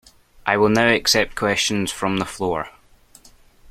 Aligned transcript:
I 0.47 0.57
will 0.57 0.69
now 0.69 0.87
accept 0.89 1.35
questions 1.35 1.91
from 1.91 2.17
the 2.17 2.25
floor. 2.25 2.69